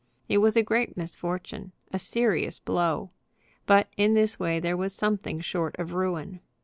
It 0.27 0.39
was 0.39 0.57
a 0.57 0.63
great 0.63 0.97
misfortune, 0.97 1.73
a 1.93 1.99
serious 1.99 2.57
blow. 2.57 3.11
But 3.67 3.87
in 3.97 4.15
this 4.15 4.39
way 4.39 4.59
there 4.59 4.75
was 4.75 4.95
something 4.95 5.39
short 5.41 5.75
of 5.77 5.93
ruin. 5.93 6.39